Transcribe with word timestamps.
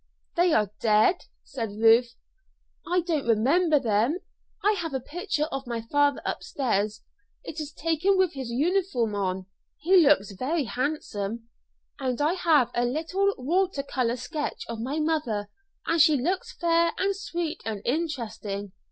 "They 0.35 0.51
are 0.51 0.71
dead," 0.79 1.25
said 1.43 1.73
Ruth. 1.77 2.15
"I 2.87 3.01
don't 3.01 3.27
remember 3.27 3.77
them. 3.79 4.17
I 4.63 4.71
have 4.71 4.95
a 4.95 4.99
picture 4.99 5.45
of 5.51 5.67
my 5.67 5.79
father 5.79 6.23
upstairs; 6.25 7.03
it 7.43 7.59
is 7.59 7.71
taken 7.71 8.17
with 8.17 8.33
his 8.33 8.49
uniform 8.49 9.13
on. 9.13 9.45
He 9.77 9.97
looks 9.97 10.31
very 10.31 10.63
handsome. 10.63 11.49
And 11.99 12.19
I 12.19 12.33
have 12.33 12.71
a 12.73 12.83
little 12.83 13.35
water 13.37 13.83
color 13.83 14.17
sketch 14.17 14.65
of 14.67 14.79
my 14.79 14.97
mother, 14.97 15.51
and 15.85 16.01
she 16.01 16.17
looks 16.19 16.51
fair 16.57 16.93
and 16.97 17.15
sweet 17.15 17.61
and 17.63 17.83
interesting. 17.85 18.71